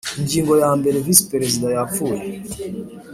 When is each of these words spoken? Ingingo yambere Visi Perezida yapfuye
Ingingo 0.19 0.53
yambere 0.61 0.97
Visi 1.05 1.23
Perezida 1.31 1.67
yapfuye 1.75 2.19